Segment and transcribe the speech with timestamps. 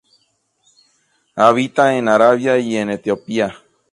[1.35, 3.53] Habita en Arabia y en Etiopía.